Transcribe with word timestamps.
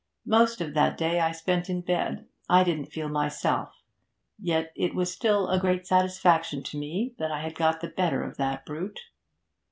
Most 0.25 0.61
of 0.61 0.73
that 0.73 0.97
day 0.97 1.19
I 1.19 1.31
spent 1.31 1.69
in 1.69 1.81
bed; 1.81 2.25
I 2.49 2.63
didn't 2.63 2.87
feel 2.91 3.07
myself, 3.07 3.83
yet 4.39 4.73
it 4.75 4.95
was 4.95 5.13
still 5.13 5.47
a 5.47 5.59
great 5.59 5.85
satisfaction 5.85 6.63
to 6.63 6.77
me 6.79 7.13
that 7.19 7.29
I 7.31 7.41
had 7.43 7.53
got 7.53 7.81
the 7.81 7.87
better 7.87 8.23
of 8.23 8.37
that 8.37 8.65
brute. 8.65 9.01